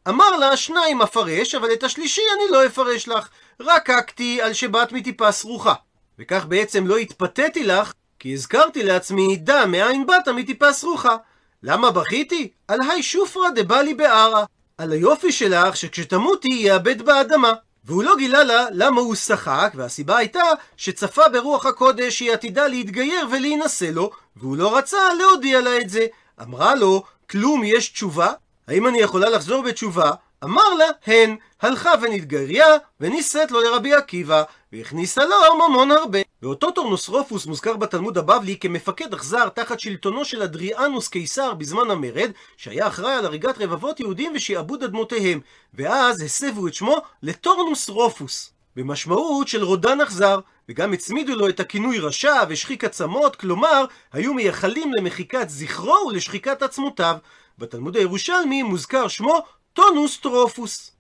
אמר 0.09 0.37
לה, 0.37 0.57
שניים 0.57 1.03
אפרש, 1.03 1.55
אבל 1.55 1.73
את 1.73 1.85
השלישי 1.85 2.23
אני 2.35 2.53
לא 2.53 2.67
אפרש 2.67 3.09
לך. 3.09 3.29
רק 3.61 3.91
הקתי 3.91 4.43
על 4.43 4.53
שבאת 4.53 4.93
מטיפה 4.93 5.33
סרוחה. 5.33 5.75
וכך 6.19 6.45
בעצם 6.45 6.87
לא 6.87 6.97
התפתיתי 6.97 7.65
לך, 7.65 7.93
כי 8.19 8.33
הזכרתי 8.33 8.83
לעצמי, 8.83 9.37
דע 9.37 9.67
מאין 9.67 10.07
באת 10.07 10.29
מטיפה 10.29 10.73
סרוחה. 10.73 11.17
למה 11.63 11.91
בכיתי? 11.91 12.51
על 12.69 12.81
היי 12.91 13.03
שופרא 13.03 13.51
דבא 13.55 13.81
לי 13.81 13.95
בערה. 13.95 14.45
על 14.79 14.93
היופי 14.93 15.33
שלך 15.33 15.77
שכשתמותי 15.77 16.49
יאבד 16.49 17.03
באדמה. 17.03 17.53
והוא 17.85 18.03
לא 18.03 18.17
גילה 18.19 18.45
לה 18.45 18.67
למה 18.73 19.01
הוא 19.01 19.15
שחק, 19.15 19.73
והסיבה 19.75 20.17
הייתה 20.17 20.43
שצפה 20.77 21.29
ברוח 21.29 21.67
הקודש 21.67 22.19
שהיא 22.19 22.33
עתידה 22.33 22.69
להתגייר 22.69 23.27
ולהינשא 23.31 23.85
לו, 23.85 24.11
והוא 24.37 24.57
לא 24.57 24.77
רצה 24.77 25.15
להודיע 25.19 25.61
לה 25.61 25.81
את 25.81 25.91
זה. 25.91 26.07
אמרה 26.43 26.75
לו, 26.75 27.03
כלום 27.31 27.63
יש 27.65 27.89
תשובה? 27.89 28.33
האם 28.69 28.87
אני 28.87 28.99
יכולה 28.99 29.29
לחזור 29.29 29.63
בתשובה? 29.63 30.11
אמר 30.45 30.75
לה, 30.75 30.87
הן, 31.07 31.37
הלכה 31.63 31.93
ונתגריה, 32.01 32.67
ונישאת 33.01 33.51
לו 33.51 33.61
לרבי 33.61 33.95
עקיבא, 33.95 34.43
והכניסה 34.73 35.25
לו 35.25 35.69
ממון 35.69 35.91
הרבה. 35.91 36.19
ואותו 36.43 36.71
טורנוסרופוס 36.71 37.47
מוזכר 37.47 37.77
בתלמוד 37.77 38.19
הבבלי 38.19 38.59
כמפקד 38.59 39.15
אכזר 39.15 39.49
תחת 39.49 39.81
שלטונו 39.81 40.25
של 40.25 40.43
אדריאנוס 40.43 41.09
קיסר 41.09 41.55
בזמן 41.55 41.91
המרד, 41.91 42.31
שהיה 42.57 42.87
אחראי 42.87 43.13
על 43.13 43.25
הריגת 43.27 43.59
רבבות 43.59 44.01
יהודים 44.01 44.33
ושעבוד 44.35 44.83
אדמותיהם, 44.83 45.41
ואז 45.75 46.23
הסבו 46.23 46.67
את 46.67 46.75
שמו 46.75 46.97
לטורנוסרופוס, 47.23 48.53
במשמעות 48.77 49.49
של 49.49 49.65
רודן 49.65 50.01
אכזר, 50.01 50.41
וגם 50.69 50.93
הצמידו 50.93 51.37
לו 51.37 51.49
את 51.49 51.61
הכינוי 51.61 51.99
רשע 51.99 52.43
ושחיק 52.49 52.85
עצמות, 52.85 53.37
כלומר, 53.37 53.85
היו 54.13 54.35
מייחלים 54.35 54.93
למחיקת 54.95 55.49
זכרו 55.49 56.07
ולשחיקת 56.09 56.63
עצמותיו. 56.63 57.17
בתלמוד 57.59 57.97
הירושלמי 57.97 58.63
מוזכר 58.63 59.09
שמו 59.09 59.43
טונוס 59.79 60.17
טרופוס. 60.17 60.91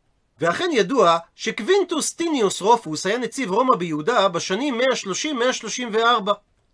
ואכן 0.40 0.70
ידוע 0.72 1.18
שקווינטוס 1.34 2.12
טיניוס 2.12 2.60
רופוס 2.60 3.06
היה 3.06 3.18
נציב 3.18 3.50
רומא 3.50 3.76
ביהודה 3.76 4.28
בשנים 4.28 4.80
130-134 5.94 5.96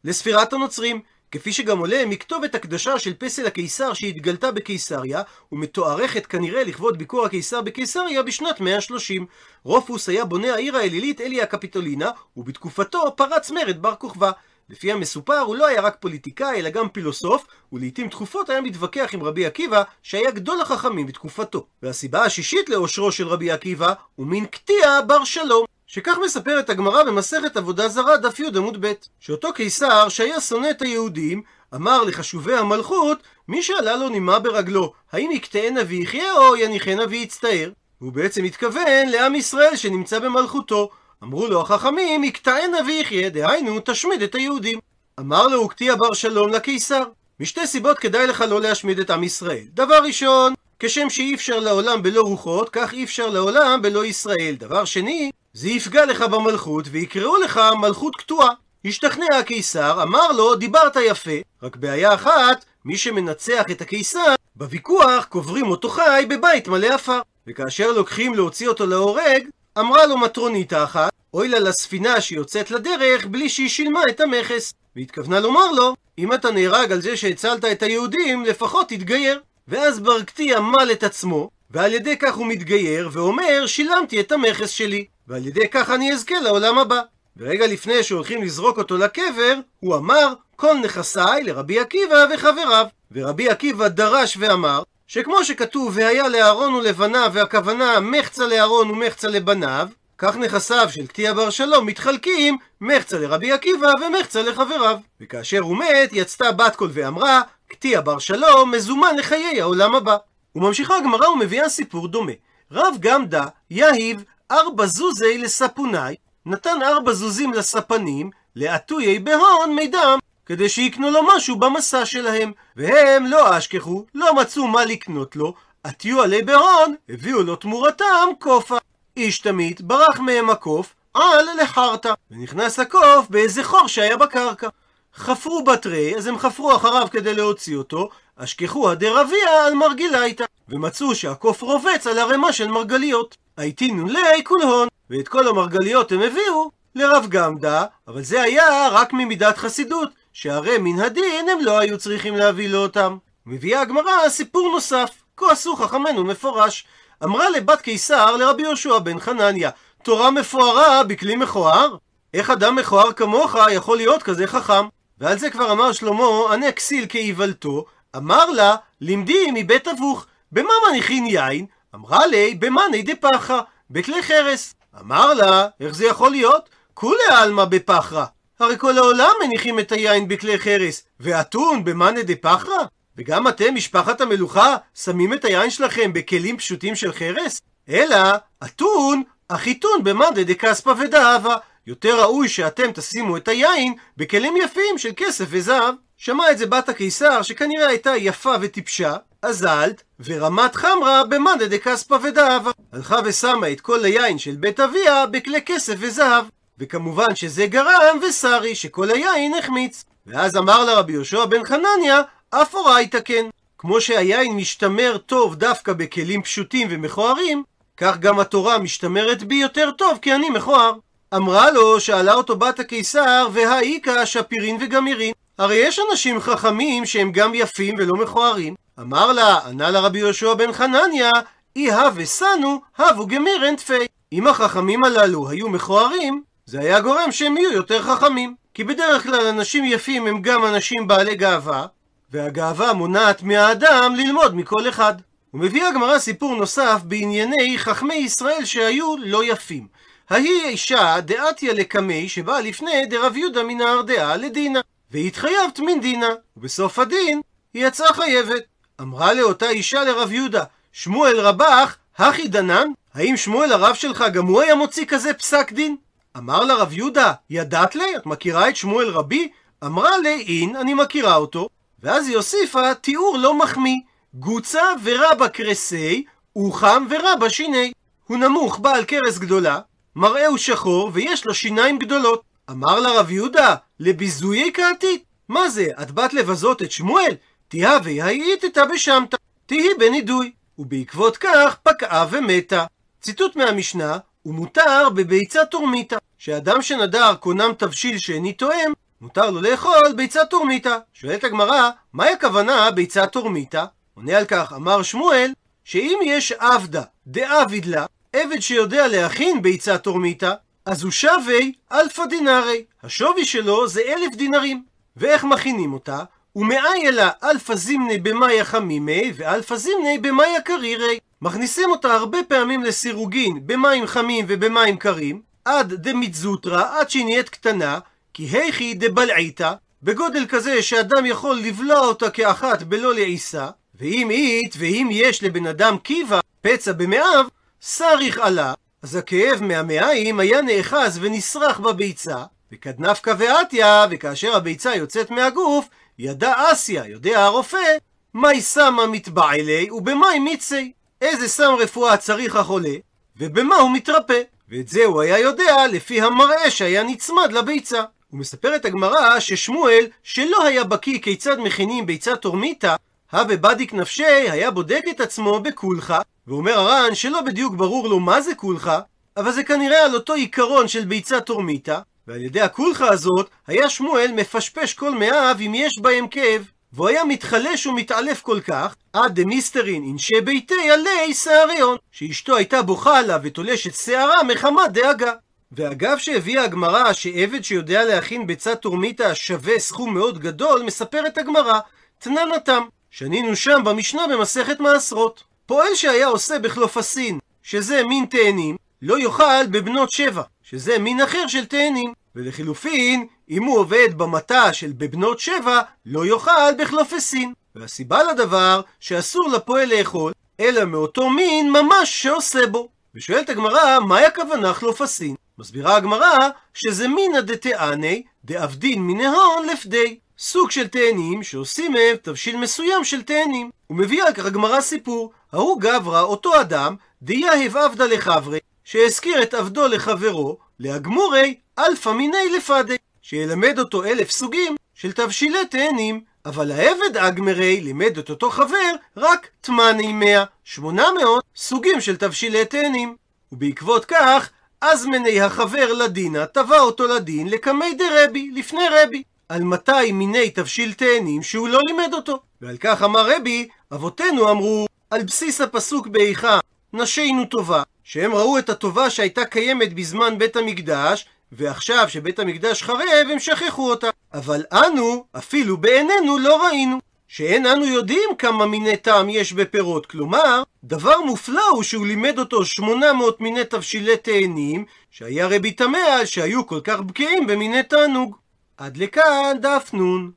לספירת 0.04 0.52
הנוצרים, 0.52 1.00
כפי 1.30 1.52
שגם 1.52 1.78
עולה 1.78 2.06
מכתובת 2.06 2.54
הקדשה 2.54 2.98
של 2.98 3.14
פסל 3.18 3.46
הקיסר 3.46 3.92
שהתגלתה 3.92 4.50
בקיסריה, 4.50 5.22
ומתוארכת 5.52 6.26
כנראה 6.26 6.64
לכבוד 6.64 6.98
ביקור 6.98 7.26
הקיסר 7.26 7.60
בקיסריה 7.60 8.22
בשנת 8.22 8.60
130. 8.60 9.26
רופוס 9.64 10.08
היה 10.08 10.24
בונה 10.24 10.54
העיר 10.54 10.76
האלילית 10.76 11.20
אליה 11.20 11.46
קפיטולינה, 11.46 12.10
ובתקופתו 12.36 13.16
פרץ 13.16 13.50
מרד 13.50 13.82
בר 13.82 13.94
כוכבא. 13.94 14.30
לפי 14.70 14.92
המסופר 14.92 15.38
הוא 15.38 15.56
לא 15.56 15.66
היה 15.66 15.80
רק 15.80 15.96
פוליטיקאי 16.00 16.60
אלא 16.60 16.70
גם 16.70 16.88
פילוסוף, 16.88 17.46
ולעיתים 17.72 18.08
תכופות 18.08 18.50
היה 18.50 18.60
מתווכח 18.60 19.10
עם 19.12 19.22
רבי 19.22 19.46
עקיבא, 19.46 19.82
שהיה 20.02 20.30
גדול 20.30 20.60
החכמים 20.60 21.06
בתקופתו. 21.06 21.66
והסיבה 21.82 22.24
השישית 22.24 22.68
לאושרו 22.68 23.12
של 23.12 23.28
רבי 23.28 23.50
עקיבא 23.50 23.92
הוא 24.14 24.26
מין 24.26 24.46
קטיע 24.46 25.00
בר 25.06 25.24
שלום. 25.24 25.64
שכך 25.86 26.16
מספרת 26.24 26.70
הגמרא 26.70 27.02
במסכת 27.02 27.56
עבודה 27.56 27.88
זרה 27.88 28.16
דף 28.16 28.40
י 28.40 28.46
עמוד 28.56 28.86
ב' 28.86 28.92
שאותו 29.20 29.52
קיסר 29.52 30.08
שהיה 30.08 30.40
שונא 30.40 30.70
את 30.70 30.82
היהודים 30.82 31.42
אמר 31.74 32.02
לחשובי 32.02 32.54
המלכות 32.54 33.18
מי 33.48 33.62
שעלה 33.62 33.96
לו 33.96 34.08
נימה 34.08 34.38
ברגלו 34.38 34.92
האם 35.12 35.30
יקטענה 35.30 35.80
ויחיה 35.88 36.32
או 36.32 36.56
יניחנה 36.56 37.02
ויצטער? 37.08 37.70
הוא 37.98 38.12
בעצם 38.12 38.44
התכוון 38.44 39.08
לעם 39.08 39.34
ישראל 39.34 39.76
שנמצא 39.76 40.18
במלכותו 40.18 40.90
אמרו 41.24 41.46
לו 41.46 41.60
החכמים, 41.60 42.24
יקטענה 42.24 42.78
ויחיה, 42.86 43.30
דהיינו, 43.30 43.80
תשמיד 43.84 44.22
את 44.22 44.34
היהודים. 44.34 44.78
אמר 45.20 45.46
לו 45.46 45.60
וקטיה 45.62 45.96
בר 45.96 46.14
שלום 46.14 46.50
לקיסר, 46.50 47.02
משתי 47.40 47.66
סיבות 47.66 47.98
כדאי 47.98 48.26
לך 48.26 48.44
לא 48.48 48.60
להשמיד 48.60 48.98
את 48.98 49.10
עם 49.10 49.24
ישראל. 49.24 49.64
דבר 49.74 49.98
ראשון, 50.04 50.54
כשם 50.78 51.10
שאי 51.10 51.34
אפשר 51.34 51.60
לעולם 51.60 52.02
בלא 52.02 52.20
רוחות, 52.20 52.68
כך 52.68 52.92
אי 52.92 53.04
אפשר 53.04 53.26
לעולם 53.26 53.82
בלא 53.82 54.04
ישראל. 54.04 54.54
דבר 54.58 54.84
שני, 54.84 55.30
זה 55.52 55.68
יפגע 55.68 56.06
לך 56.06 56.20
במלכות, 56.20 56.84
ויקראו 56.90 57.36
לך 57.36 57.60
מלכות 57.80 58.16
קטועה. 58.16 58.50
השתכנע 58.84 59.38
הקיסר, 59.38 60.02
אמר 60.02 60.32
לו, 60.32 60.54
דיברת 60.54 60.96
יפה, 60.96 61.38
רק 61.62 61.76
בעיה 61.76 62.14
אחת, 62.14 62.64
מי 62.84 62.96
שמנצח 62.96 63.62
את 63.70 63.80
הקיסר, 63.80 64.34
בוויכוח 64.56 65.24
קוברים 65.24 65.66
אותו 65.66 65.88
חי 65.88 66.26
בבית 66.28 66.68
מלא 66.68 66.86
עפר. 66.86 67.20
וכאשר 67.46 67.92
לוקחים 67.92 68.34
להוציא 68.34 68.68
אותו 68.68 68.86
להורג, 68.86 69.44
אמרה 69.78 70.06
לו 70.06 70.18
מטרונית 70.18 70.72
אחת, 70.72 71.12
אוי 71.34 71.48
לה 71.48 71.58
לספינה 71.58 72.20
שיוצאת 72.20 72.70
לדרך 72.70 73.26
בלי 73.26 73.48
שהיא 73.48 73.68
שילמה 73.68 74.00
את 74.08 74.20
המכס. 74.20 74.74
והתכוונה 74.96 75.40
לומר 75.40 75.72
לו, 75.72 75.94
אם 76.18 76.32
אתה 76.32 76.50
נהרג 76.50 76.92
על 76.92 77.00
זה 77.00 77.16
שהצלת 77.16 77.64
את 77.64 77.82
היהודים, 77.82 78.44
לפחות 78.44 78.88
תתגייר. 78.88 79.40
ואז 79.68 80.00
ברקתי 80.00 80.54
עמל 80.54 80.88
את 80.92 81.02
עצמו, 81.02 81.50
ועל 81.70 81.94
ידי 81.94 82.16
כך 82.16 82.34
הוא 82.34 82.46
מתגייר, 82.46 83.08
ואומר, 83.12 83.66
שילמתי 83.66 84.20
את 84.20 84.32
המכס 84.32 84.70
שלי, 84.70 85.04
ועל 85.28 85.46
ידי 85.46 85.68
כך 85.68 85.90
אני 85.90 86.12
אזכה 86.12 86.40
לעולם 86.40 86.78
הבא. 86.78 87.00
ורגע 87.36 87.66
לפני 87.66 88.02
שהולכים 88.02 88.42
לזרוק 88.42 88.78
אותו 88.78 88.96
לקבר, 88.96 89.54
הוא 89.80 89.96
אמר, 89.96 90.32
כל 90.56 90.74
נכסיי 90.78 91.44
לרבי 91.44 91.80
עקיבא 91.80 92.26
וחבריו. 92.34 92.86
ורבי 93.12 93.48
עקיבא 93.48 93.88
דרש 93.88 94.36
ואמר, 94.40 94.82
שכמו 95.06 95.44
שכתוב, 95.44 95.92
והיה 95.96 96.28
לאהרון 96.28 96.74
ולבניו, 96.74 97.30
והכוונה 97.34 98.00
מחצה 98.00 98.46
לאהרון 98.46 98.90
ומחצה 98.90 99.28
לבניו, 99.28 99.88
כך 100.18 100.36
נכסיו 100.36 100.88
של 100.90 101.06
קטיה 101.06 101.34
בר 101.34 101.50
שלום 101.50 101.86
מתחלקים 101.86 102.56
מחצה 102.80 103.18
לרבי 103.18 103.52
עקיבא 103.52 103.90
ומחצה 104.00 104.42
לחבריו. 104.42 104.98
וכאשר 105.20 105.60
הוא 105.60 105.76
מת, 105.76 106.10
יצתה 106.12 106.52
בת 106.52 106.76
קול 106.76 106.90
ואמרה, 106.92 107.40
קטיה 107.68 108.00
בר 108.00 108.18
שלום 108.18 108.70
מזומן 108.70 109.16
לחיי 109.16 109.60
העולם 109.60 109.94
הבא. 109.94 110.16
וממשיכה 110.54 110.96
הגמרא 110.96 111.28
ומביאה 111.28 111.68
סיפור 111.68 112.08
דומה. 112.08 112.32
רב 112.72 112.94
גמדה 113.00 113.46
יהיב 113.70 114.24
ארבע 114.50 114.86
זוזי 114.86 115.38
לספוני, 115.38 116.14
נתן 116.46 116.82
ארבע 116.82 117.12
זוזים 117.12 117.52
לספנים, 117.52 118.30
לעטויי 118.56 119.18
בהון 119.18 119.74
מידם, 119.76 120.18
כדי 120.46 120.68
שיקנו 120.68 121.10
לו 121.10 121.20
משהו 121.36 121.56
במסע 121.56 122.06
שלהם. 122.06 122.52
והם 122.76 123.26
לא 123.26 123.58
אשכחו, 123.58 124.04
לא 124.14 124.34
מצאו 124.34 124.66
מה 124.66 124.84
לקנות 124.84 125.36
לו, 125.36 125.54
עטיו 125.84 126.22
עלי 126.22 126.42
בהון, 126.42 126.94
הביאו 127.08 127.42
לו 127.42 127.56
תמורתם 127.56 128.28
קופה. 128.38 128.76
איש 129.16 129.38
תמית 129.38 129.80
ברח 129.80 130.20
מהם 130.20 130.50
הקוף, 130.50 130.94
על 131.14 131.46
לחרטה, 131.62 132.14
ונכנס 132.30 132.78
הקוף 132.78 133.26
באיזה 133.30 133.64
חור 133.64 133.88
שהיה 133.88 134.16
בקרקע. 134.16 134.68
חפרו 135.16 135.64
בתרי, 135.64 136.16
אז 136.16 136.26
הם 136.26 136.38
חפרו 136.38 136.76
אחריו 136.76 137.06
כדי 137.10 137.34
להוציא 137.34 137.76
אותו, 137.76 138.08
אשכחו 138.36 138.90
הדרביה 138.90 139.66
על 139.66 139.74
מרגילייתא, 139.74 140.44
ומצאו 140.68 141.14
שהקוף 141.14 141.62
רובץ 141.62 142.06
על 142.06 142.18
ערימה 142.18 142.52
של 142.52 142.68
מרגליות. 142.68 143.36
הייתינו 143.56 144.06
לי 144.06 144.44
כולהון, 144.44 144.88
ואת 145.10 145.28
כל 145.28 145.48
המרגליות 145.48 146.12
הם 146.12 146.22
הביאו 146.22 146.70
לרב 146.94 147.26
גמדה, 147.28 147.84
אבל 148.08 148.22
זה 148.22 148.42
היה 148.42 148.88
רק 148.88 149.12
ממידת 149.12 149.58
חסידות, 149.58 150.08
שהרי 150.34 150.78
מן 150.78 151.00
הדין 151.00 151.48
הם 151.48 151.58
לא 151.60 151.78
היו 151.78 151.98
צריכים 151.98 152.36
להביא 152.36 152.68
לו 152.68 152.78
אותם. 152.78 153.16
מביאה 153.46 153.80
הגמרא 153.80 154.28
סיפור 154.28 154.70
נוסף, 154.72 155.10
כה 155.36 155.52
עשו 155.52 155.76
חכמינו 155.76 156.24
מפורש. 156.24 156.86
אמרה 157.24 157.50
לבת 157.50 157.80
קיסר 157.80 158.36
לרבי 158.36 158.62
יהושע 158.62 158.98
בן 158.98 159.20
חנניה, 159.20 159.70
תורה 160.02 160.30
מפוארה 160.30 161.04
בכלי 161.04 161.36
מכוער? 161.36 161.96
איך 162.34 162.50
אדם 162.50 162.76
מכוער 162.76 163.12
כמוך 163.12 163.56
יכול 163.70 163.96
להיות 163.96 164.22
כזה 164.22 164.46
חכם? 164.46 164.86
ועל 165.18 165.38
זה 165.38 165.50
כבר 165.50 165.72
אמר 165.72 165.92
שלמה, 165.92 166.52
ענה 166.52 166.72
כסיל 166.72 167.06
כאיוולתו, 167.08 167.84
אמר 168.16 168.50
לה, 168.50 168.76
לימדי 169.00 169.46
מבית 169.54 169.88
אבוך, 169.88 170.26
במה 170.52 170.72
מניחין 170.88 171.26
יין? 171.26 171.66
אמרה 171.94 172.26
לי, 172.26 172.54
במאני 172.54 173.02
דפחרא, 173.02 173.60
בכלי 173.90 174.22
חרס. 174.22 174.74
אמר 175.00 175.34
לה, 175.34 175.68
איך 175.80 175.94
זה 175.94 176.06
יכול 176.06 176.30
להיות? 176.30 176.68
כולי 176.94 177.24
עלמא 177.30 177.64
בפחרא. 177.64 178.24
הרי 178.60 178.78
כל 178.78 178.98
העולם 178.98 179.30
מניחים 179.44 179.78
את 179.78 179.92
היין 179.92 180.28
בכלי 180.28 180.58
חרס, 180.58 181.02
ואתון 181.20 181.84
במאנה 181.84 182.22
דפחרא? 182.22 182.84
וגם 183.16 183.48
אתם, 183.48 183.74
משפחת 183.74 184.20
המלוכה, 184.20 184.76
שמים 184.94 185.32
את 185.32 185.44
היין 185.44 185.70
שלכם 185.70 186.12
בכלים 186.12 186.56
פשוטים 186.56 186.96
של 186.96 187.12
חרס? 187.12 187.60
אלא, 187.88 188.18
אתון, 188.64 189.22
אחיתון 189.48 190.04
במאנה 190.04 190.42
דכספא 190.42 190.92
ודאבה. 190.98 191.56
יותר 191.86 192.20
ראוי 192.20 192.48
שאתם 192.48 192.92
תשימו 192.92 193.36
את 193.36 193.48
היין 193.48 193.94
בכלים 194.16 194.56
יפים 194.56 194.98
של 194.98 195.10
כסף 195.16 195.44
וזהב. 195.48 195.94
שמע 196.16 196.50
את 196.50 196.58
זה 196.58 196.66
בת 196.66 196.88
הקיסר, 196.88 197.42
שכנראה 197.42 197.88
הייתה 197.88 198.16
יפה 198.16 198.54
וטיפשה, 198.60 199.16
אזלת, 199.42 200.02
ורמת 200.24 200.74
חמרה 200.74 201.24
במאנה 201.24 201.66
דכספא 201.66 202.14
ודאבה. 202.22 202.70
הלכה 202.92 203.18
ושמה 203.24 203.72
את 203.72 203.80
כל 203.80 204.04
היין 204.04 204.38
של 204.38 204.54
בית 204.56 204.80
אביה 204.80 205.26
בכלי 205.26 205.62
כסף 205.62 205.94
וזהב. 205.98 206.44
וכמובן 206.78 207.34
שזה 207.34 207.66
גרם 207.66 208.18
וסרי 208.22 208.74
שכל 208.74 209.10
היין 209.10 209.54
החמיץ. 209.54 210.04
ואז 210.26 210.56
אמר 210.56 210.84
לה 210.84 210.94
רבי 210.94 211.12
יהושע 211.12 211.44
בן 211.44 211.64
חנניה, 211.64 212.20
אף 212.50 212.74
אורייתא 212.74 213.18
כן. 213.24 213.46
כמו 213.78 214.00
שהיין 214.00 214.56
משתמר 214.56 215.16
טוב 215.26 215.54
דווקא 215.54 215.92
בכלים 215.92 216.42
פשוטים 216.42 216.88
ומכוערים, 216.90 217.62
כך 217.96 218.18
גם 218.18 218.40
התורה 218.40 218.78
משתמרת 218.78 219.42
בי 219.42 219.54
יותר 219.54 219.90
טוב 219.90 220.18
כי 220.22 220.34
אני 220.34 220.50
מכוער. 220.50 220.92
אמרה 221.34 221.70
לו, 221.70 222.00
שאלה 222.00 222.34
אותו 222.34 222.56
בת 222.56 222.80
הקיסר, 222.80 223.48
והאיכא 223.52 224.24
שפירין 224.24 224.78
וגמירין. 224.80 225.32
הרי 225.58 225.74
יש 225.74 226.00
אנשים 226.10 226.40
חכמים 226.40 227.06
שהם 227.06 227.32
גם 227.32 227.54
יפים 227.54 227.94
ולא 227.98 228.12
מכוערים. 228.14 228.74
אמר 229.00 229.32
לה, 229.32 229.58
ענה 229.66 229.90
לה 229.90 230.00
רבי 230.00 230.18
יהושע 230.18 230.54
בן 230.54 230.72
חנניה, 230.72 231.30
אי 231.76 231.92
הווה 231.92 232.26
סנו, 232.26 232.80
הבו 232.98 233.26
גמירן 233.26 233.76
תפי. 233.76 234.06
אם 234.32 234.46
החכמים 234.46 235.04
הללו 235.04 235.50
היו 235.50 235.68
מכוערים, 235.68 236.42
זה 236.66 236.80
היה 236.80 237.00
גורם 237.00 237.32
שהם 237.32 237.56
יהיו 237.56 237.72
יותר 237.72 238.02
חכמים. 238.02 238.54
כי 238.74 238.84
בדרך 238.84 239.22
כלל 239.22 239.46
אנשים 239.46 239.84
יפים 239.84 240.26
הם 240.26 240.42
גם 240.42 240.64
אנשים 240.64 241.06
בעלי 241.08 241.34
גאווה, 241.34 241.86
והגאווה 242.30 242.92
מונעת 242.92 243.42
מהאדם 243.42 244.14
ללמוד 244.16 244.56
מכל 244.56 244.88
אחד. 244.88 245.14
ומביאה 245.54 245.88
הגמרא 245.88 246.18
סיפור 246.18 246.56
נוסף 246.56 247.00
בענייני 247.04 247.78
חכמי 247.78 248.14
ישראל 248.14 248.64
שהיו 248.64 249.14
לא 249.18 249.44
יפים. 249.44 249.86
ההיא 250.30 250.64
אישה 250.64 251.20
דעתיה 251.20 251.72
לקמי 251.72 252.28
שבאה 252.28 252.60
לפני 252.60 253.06
דרב 253.06 253.36
יהודה 253.36 253.62
מנהר 253.62 254.02
דעה 254.02 254.36
לדינה, 254.36 254.80
והתחייבת 255.10 255.78
מן 255.78 256.00
דינה, 256.00 256.30
ובסוף 256.56 256.98
הדין 256.98 257.40
היא 257.74 257.86
יצאה 257.86 258.12
חייבת. 258.12 258.62
אמרה 259.00 259.34
לאותה 259.34 259.68
אישה 259.68 260.04
לרב 260.04 260.32
יהודה, 260.32 260.64
שמואל 260.92 261.40
רבך, 261.40 261.96
הכי 262.18 262.48
דנן? 262.48 262.86
האם 263.14 263.36
שמואל 263.36 263.72
הרב 263.72 263.94
שלך 263.94 264.24
גם 264.32 264.46
הוא 264.46 264.62
היה 264.62 264.74
מוציא 264.74 265.06
כזה 265.06 265.34
פסק 265.34 265.72
דין? 265.72 265.96
אמר 266.36 266.64
לה 266.64 266.74
רב 266.74 266.92
יהודה, 266.92 267.32
ידעת 267.50 267.94
לי? 267.94 268.16
את 268.16 268.26
מכירה 268.26 268.68
את 268.68 268.76
שמואל 268.76 269.08
רבי? 269.08 269.48
אמרה 269.84 270.18
לי, 270.18 270.44
אין, 270.48 270.76
אני 270.76 270.94
מכירה 270.94 271.36
אותו. 271.36 271.68
ואז 272.02 272.28
היא 272.28 272.36
הוסיפה 272.36 272.94
תיאור 272.94 273.38
לא 273.38 273.54
מחמיא, 273.54 273.96
גוצה 274.34 274.82
ורבה 275.02 275.48
קרסי, 275.48 276.24
אוחם 276.56 277.06
ורבה 277.10 277.50
שיני. 277.50 277.92
הוא 278.24 278.36
נמוך, 278.36 278.78
בעל 278.78 279.04
קרס 279.04 279.38
גדולה, 279.38 279.80
מראהו 280.16 280.58
שחור 280.58 281.10
ויש 281.12 281.46
לו 281.46 281.54
שיניים 281.54 281.98
גדולות. 281.98 282.42
אמר 282.70 283.00
לה 283.00 283.20
רב 283.20 283.30
יהודה, 283.30 283.74
לביזויי 284.00 284.72
קעתית. 284.72 285.24
מה 285.48 285.68
זה, 285.68 285.86
את 286.02 286.10
באת 286.10 286.34
לבזות 286.34 286.82
את 286.82 286.90
שמואל? 286.90 287.34
תהיה 287.68 287.98
והיית 288.04 288.64
איתה 288.64 288.84
בשמתא. 288.84 289.36
תהי 289.66 289.88
בנידוי. 289.98 290.52
ובעקבות 290.78 291.36
כך 291.36 291.76
פקעה 291.82 292.26
ומתה. 292.30 292.84
ציטוט 293.22 293.56
מהמשנה, 293.56 294.18
ומותר 294.46 295.08
בביצה 295.14 295.64
תורמיתא, 295.64 296.16
שאדם 296.38 296.82
שנדר 296.82 297.34
קונם 297.34 297.72
תבשיל 297.78 298.18
שאיני 298.18 298.52
תואם, 298.52 298.92
מותר 299.20 299.50
לו 299.50 299.60
לאכול 299.60 300.12
ביצה 300.16 300.44
טורמיטא. 300.44 300.98
שואלת 301.14 301.44
הגמרא, 301.44 301.90
מהי 302.12 302.32
הכוונה 302.32 302.90
ביצה 302.90 303.26
טורמיטא? 303.26 303.84
עונה 304.14 304.38
על 304.38 304.44
כך, 304.44 304.72
אמר 304.76 305.02
שמואל, 305.02 305.52
שאם 305.84 306.18
יש 306.24 306.52
עבדא 306.52 307.02
דעביד 307.26 307.86
לה, 307.86 308.06
עבד 308.32 308.60
שיודע 308.60 309.08
להכין 309.08 309.62
ביצה 309.62 309.98
תורמיתא, 309.98 310.52
אז 310.86 311.02
הוא 311.02 311.12
שוי 311.12 311.72
אלפא 311.92 312.26
דינרי. 312.26 312.84
השווי 313.02 313.44
שלו 313.44 313.88
זה 313.88 314.00
אלף 314.00 314.34
דינרים. 314.34 314.82
ואיך 315.16 315.44
מכינים 315.44 315.92
אותה? 315.92 316.24
ומעייל 316.56 317.08
לה 317.08 317.24
אלפא 317.42 317.74
זימני 317.74 318.18
במיא 318.18 318.64
חמימי 318.64 319.32
ואלפא 319.36 319.76
זימני 319.76 320.18
במיא 320.18 320.60
קרירי. 320.60 321.18
מכניסים 321.42 321.90
אותה 321.90 322.14
הרבה 322.14 322.38
פעמים 322.48 322.82
לסירוגין 322.82 323.66
במים 323.66 324.06
חמים 324.06 324.44
ובמים 324.48 324.96
קרים, 324.96 325.42
עד 325.64 325.92
דמתזוטרא, 325.92 327.00
עד 327.00 327.10
שהיא 327.10 327.24
נהיית 327.24 327.48
קטנה, 327.48 327.98
כי 328.34 328.42
היכי 328.42 328.94
דבלעיתא, 328.94 329.72
בגודל 330.02 330.46
כזה 330.48 330.82
שאדם 330.82 331.26
יכול 331.26 331.56
לבלוע 331.56 331.98
אותה 331.98 332.30
כאחת 332.30 332.82
בלא 332.82 333.14
לעיסה, 333.14 333.68
ואם 333.94 334.30
אית, 334.30 334.74
ואם 334.78 335.08
יש 335.12 335.42
לבן 335.42 335.66
אדם 335.66 335.98
קיבה, 335.98 336.40
פצע 336.60 336.92
במאיו, 336.92 337.46
סריך 337.82 338.38
עלה, 338.38 338.74
אז 339.02 339.16
הכאב 339.16 339.62
מהמעיים 339.62 340.40
היה 340.40 340.62
נאחז 340.62 341.18
ונסרח 341.22 341.78
בביצה, 341.78 342.44
וכדנפקא 342.72 343.34
ועטיה, 343.38 344.06
וכאשר 344.10 344.56
הביצה 344.56 344.94
יוצאת 344.94 345.30
מהגוף, 345.30 345.88
ידע 346.18 346.54
אסיה, 346.72 347.06
יודע 347.06 347.44
הרופא, 347.44 347.96
מהי 348.34 348.60
סמה 348.60 349.06
מתבעלי 349.06 349.90
ובמאי 349.90 350.38
מיצי. 350.38 350.92
איזה 351.24 351.48
סם 351.48 351.74
רפואה 351.78 352.16
צריך 352.16 352.56
החולה, 352.56 352.94
ובמה 353.36 353.76
הוא 353.76 353.90
מתרפא. 353.90 354.40
ואת 354.68 354.88
זה 354.88 355.04
הוא 355.04 355.20
היה 355.20 355.38
יודע 355.38 355.86
לפי 355.86 356.20
המראה 356.20 356.70
שהיה 356.70 357.02
נצמד 357.02 357.52
לביצה. 357.52 358.02
ומספרת 358.32 358.84
הגמרא 358.84 359.40
ששמואל, 359.40 360.06
שלא 360.22 360.64
היה 360.64 360.84
בקיא 360.84 361.18
כיצד 361.18 361.58
מכינים 361.58 362.06
ביצה 362.06 362.36
תורמיתא, 362.36 362.96
הווה 363.32 363.56
בדיק 363.56 363.94
נפשי 363.94 364.24
היה 364.24 364.70
בודק 364.70 365.02
את 365.10 365.20
עצמו 365.20 365.60
בקולחה, 365.60 366.20
ואומר 366.46 366.78
הר"ן 366.78 367.14
שלא 367.14 367.40
בדיוק 367.40 367.74
ברור 367.74 368.08
לו 368.08 368.20
מה 368.20 368.40
זה 368.40 368.54
קולחה, 368.54 369.00
אבל 369.36 369.52
זה 369.52 369.64
כנראה 369.64 370.04
על 370.04 370.14
אותו 370.14 370.34
עיקרון 370.34 370.88
של 370.88 371.04
ביצה 371.04 371.40
תורמיתא, 371.40 371.98
ועל 372.28 372.42
ידי 372.42 372.60
הקולחה 372.60 373.08
הזאת 373.08 373.48
היה 373.66 373.88
שמואל 373.88 374.32
מפשפש 374.36 374.94
כל 374.94 375.10
מאיו 375.10 375.56
אם 375.60 375.72
יש 375.74 375.98
בהם 375.98 376.28
כאב, 376.28 376.70
והוא 376.94 377.08
היה 377.08 377.24
מתחלש 377.24 377.86
ומתעלף 377.86 378.42
כל 378.42 378.60
כך, 378.60 378.94
עד 379.12 379.40
דמיסטרין 379.40 380.10
אנשי 380.12 380.40
ביתי 380.40 380.90
עלי 380.90 381.34
שעריון, 381.34 381.96
שאשתו 382.12 382.56
הייתה 382.56 382.82
בוכה 382.82 383.18
עליו 383.18 383.40
ותולשת 383.42 383.94
שערה 383.94 384.42
מחמת 384.42 384.92
דאגה. 384.92 385.32
ואגב 385.72 386.18
שהביאה 386.18 386.64
הגמרא 386.64 387.12
שעבד 387.12 387.64
שיודע 387.64 388.04
להכין 388.04 388.46
ביצה 388.46 388.74
תורמיתא 388.74 389.34
שווה 389.34 389.78
סכום 389.78 390.14
מאוד 390.14 390.38
גדול, 390.38 390.82
מספרת 390.82 391.38
הגמרא, 391.38 391.80
תננתם, 392.18 392.82
שנינו 393.10 393.56
שם 393.56 393.82
במשנה 393.84 394.22
במסכת 394.28 394.80
מעשרות. 394.80 395.42
פועל 395.66 395.94
שהיה 395.94 396.26
עושה 396.26 396.58
בחלופסין, 396.58 397.38
שזה 397.62 398.02
מין 398.04 398.26
תאנים, 398.26 398.76
לא 399.02 399.18
יאכל 399.18 399.66
בבנות 399.70 400.10
שבע, 400.10 400.42
שזה 400.62 400.98
מין 400.98 401.20
אחר 401.20 401.46
של 401.46 401.64
תאנים. 401.64 402.12
ולחילופין, 402.36 403.26
אם 403.50 403.64
הוא 403.64 403.78
עובד 403.78 404.08
במטע 404.16 404.72
של 404.72 404.92
בבנות 404.92 405.40
שבע, 405.40 405.80
לא 406.06 406.26
יאכל 406.26 406.74
בחלופסין. 406.78 407.52
והסיבה 407.74 408.22
לדבר, 408.22 408.80
שאסור 409.00 409.48
לפועל 409.48 409.88
לאכול, 409.98 410.32
אלא 410.60 410.84
מאותו 410.84 411.30
מין 411.30 411.70
ממש 411.70 412.22
שעושה 412.22 412.66
בו. 412.66 412.88
ושואלת 413.14 413.48
הגמרא, 413.48 413.98
מהי 414.00 414.24
הכוונה 414.24 414.74
כלופסין? 414.74 415.34
מסבירה 415.58 415.96
הגמרא, 415.96 416.38
שזה 416.74 417.08
מינא 417.08 417.40
דתאני, 417.40 418.22
דעבדין 418.44 419.02
מנהון 419.02 419.66
לפדי. 419.66 420.18
סוג 420.38 420.70
של 420.70 420.86
תאנים 420.86 421.42
שעושים 421.42 421.92
מהם 421.92 422.16
תבשיל 422.22 422.56
מסוים 422.56 423.04
של 423.04 423.22
תאנים. 423.22 423.70
ומביאה 423.90 424.32
כך 424.32 424.44
הגמרא 424.44 424.80
סיפור, 424.80 425.32
ההוא 425.52 425.80
גברא, 425.80 426.20
אותו 426.20 426.60
אדם, 426.60 426.96
דיהב 427.22 427.76
עבדא 427.76 428.06
לחבריה, 428.06 428.58
שהשכיר 428.84 429.42
את 429.42 429.54
עבדו 429.54 429.88
לחברו, 429.88 430.58
לאגמוריה 430.78 431.54
אלפא 431.78 432.08
מיני 432.08 432.48
לפדי, 432.56 432.96
שילמד 433.22 433.78
אותו 433.78 434.04
אלף 434.04 434.30
סוגים 434.30 434.76
של 434.94 435.12
תבשילי 435.12 435.66
תאנים, 435.70 436.20
אבל 436.44 436.70
העבד 436.70 437.16
אגמריה 437.16 437.80
לימד 437.80 438.18
את 438.18 438.30
אותו 438.30 438.50
חבר 438.50 438.92
רק 439.16 439.48
תמני 439.60 440.12
מאה, 440.12 440.44
שמונה 440.64 441.06
מאות 441.18 441.44
סוגים 441.56 442.00
של 442.00 442.16
תבשילי 442.16 442.64
תאנים. 442.64 443.16
ובעקבות 443.52 444.04
כך, 444.04 444.50
אזמני 444.80 445.40
החבר 445.40 445.92
לדינה 445.92 446.46
תבע 446.46 446.80
אותו 446.80 447.06
לדין 447.06 447.48
לקמי 447.48 447.94
דרבי, 447.94 448.50
לפני 448.54 448.84
רבי. 448.90 449.22
על 449.48 449.62
200 449.62 450.18
מיני 450.18 450.50
תבשיל 450.50 450.92
תאנים 450.92 451.42
שהוא 451.42 451.68
לא 451.68 451.80
לימד 451.86 452.14
אותו. 452.14 452.40
ועל 452.60 452.76
כך 452.80 453.02
אמר 453.02 453.36
רבי, 453.36 453.68
אבותינו 453.92 454.50
אמרו, 454.50 454.86
על 455.10 455.22
בסיס 455.22 455.60
הפסוק 455.60 456.06
באיכה, 456.06 456.58
נשינו 456.92 457.44
טובה, 457.44 457.82
שהם 458.04 458.34
ראו 458.34 458.58
את 458.58 458.70
הטובה 458.70 459.10
שהייתה 459.10 459.44
קיימת 459.44 459.92
בזמן 459.92 460.38
בית 460.38 460.56
המקדש, 460.56 461.26
ועכשיו 461.52 462.08
שבית 462.08 462.38
המקדש 462.38 462.82
חרב 462.82 463.26
הם 463.32 463.38
שכחו 463.38 463.90
אותה. 463.90 464.10
אבל 464.34 464.64
אנו, 464.72 465.24
אפילו 465.36 465.76
בעינינו 465.76 466.38
לא 466.38 466.66
ראינו. 466.66 466.98
שאין 467.28 467.66
אנו 467.66 467.84
יודעים 467.84 468.30
כמה 468.38 468.66
מיני 468.66 468.96
טעם 468.96 469.28
יש 469.28 469.52
בפירות, 469.52 470.06
כלומר, 470.06 470.62
דבר 470.84 471.20
מופלא 471.20 471.68
הוא 471.70 471.82
שהוא 471.82 472.06
לימד 472.06 472.38
אותו 472.38 472.64
800 472.64 473.40
מיני 473.40 473.64
תבשילי 473.64 474.16
תאנים, 474.16 474.84
שהיה 475.10 475.46
רבי 475.46 475.70
תמה 475.70 476.26
שהיו 476.26 476.66
כל 476.66 476.80
כך 476.84 477.00
בקיאים 477.00 477.46
במיני 477.46 477.82
תענוג. 477.82 478.36
עד 478.76 478.96
לכאן 478.96 479.56
דף 479.60 479.90
נון. 479.92 480.30